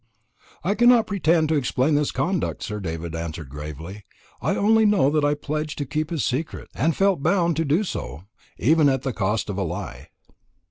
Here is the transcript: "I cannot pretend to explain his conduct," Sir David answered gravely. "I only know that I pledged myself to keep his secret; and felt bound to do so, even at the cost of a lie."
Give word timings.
"I 0.63 0.73
cannot 0.73 1.05
pretend 1.05 1.47
to 1.49 1.55
explain 1.55 1.95
his 1.95 2.09
conduct," 2.11 2.63
Sir 2.63 2.79
David 2.79 3.13
answered 3.13 3.49
gravely. 3.51 4.03
"I 4.41 4.55
only 4.55 4.83
know 4.83 5.11
that 5.11 5.23
I 5.23 5.35
pledged 5.35 5.79
myself 5.79 5.89
to 5.89 5.93
keep 5.95 6.09
his 6.09 6.25
secret; 6.25 6.69
and 6.73 6.95
felt 6.95 7.21
bound 7.21 7.55
to 7.57 7.65
do 7.65 7.83
so, 7.83 8.23
even 8.57 8.89
at 8.89 9.03
the 9.03 9.13
cost 9.13 9.47
of 9.47 9.59
a 9.59 9.63
lie." 9.63 10.07